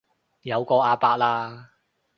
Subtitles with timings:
[0.41, 1.69] 有個阿伯啦